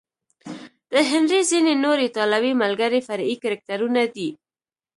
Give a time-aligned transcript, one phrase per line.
[0.91, 4.29] د هنري ځینې نور ایټالوي ملګري فرعي کرکټرونه دي.